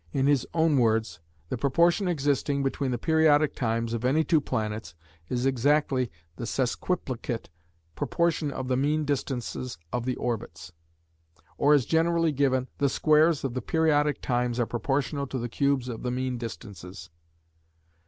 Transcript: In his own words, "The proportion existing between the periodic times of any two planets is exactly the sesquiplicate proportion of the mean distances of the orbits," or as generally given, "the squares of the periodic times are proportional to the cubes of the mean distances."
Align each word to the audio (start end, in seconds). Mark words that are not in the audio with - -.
In 0.11 0.25
his 0.25 0.47
own 0.55 0.79
words, 0.79 1.19
"The 1.49 1.59
proportion 1.59 2.07
existing 2.07 2.63
between 2.63 2.89
the 2.89 2.97
periodic 2.97 3.53
times 3.53 3.93
of 3.93 4.03
any 4.03 4.23
two 4.23 4.41
planets 4.41 4.95
is 5.29 5.45
exactly 5.45 6.09
the 6.37 6.45
sesquiplicate 6.47 7.49
proportion 7.95 8.49
of 8.49 8.67
the 8.67 8.75
mean 8.75 9.05
distances 9.05 9.77
of 9.93 10.05
the 10.05 10.15
orbits," 10.15 10.71
or 11.59 11.75
as 11.75 11.85
generally 11.85 12.31
given, 12.31 12.67
"the 12.79 12.89
squares 12.89 13.43
of 13.43 13.53
the 13.53 13.61
periodic 13.61 14.21
times 14.21 14.59
are 14.59 14.65
proportional 14.65 15.27
to 15.27 15.37
the 15.37 15.47
cubes 15.49 15.87
of 15.87 16.01
the 16.01 16.09
mean 16.09 16.39
distances." 16.39 17.11